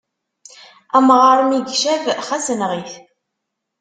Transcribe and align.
Amɣaṛ 0.97 1.39
mi 1.49 1.57
yecab, 1.61 2.03
xas 2.27 2.47
enɣ-it. 2.53 2.91